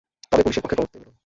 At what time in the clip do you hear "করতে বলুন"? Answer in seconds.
0.77-1.15